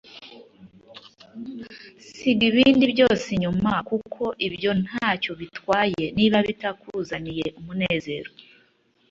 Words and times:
Siga 2.13 2.43
ibindi 2.51 2.83
byose 2.93 3.25
inyuma 3.35 3.71
kuko 3.89 4.21
mubyukuri 4.39 4.77
ntacyo 4.85 5.31
bitwaye 5.39 6.03
niba 6.17 6.37
bitakuzaniye 6.47 7.45
umunezero.” 7.59 8.29